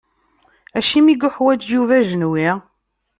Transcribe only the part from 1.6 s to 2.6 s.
Yuba ajenwi?